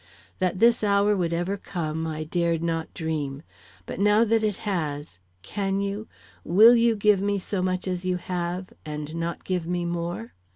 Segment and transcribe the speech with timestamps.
[0.39, 3.43] That this hour would ever come I dared not dream,
[3.85, 6.07] but now that it has, can you,
[6.43, 10.33] will you give me so much as you have, and not give me more?